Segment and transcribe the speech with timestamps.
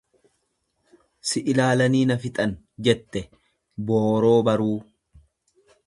[1.31, 2.57] """Si ilaalanii na fixan""
[2.89, 3.23] jette
[3.91, 4.77] booroo baruu."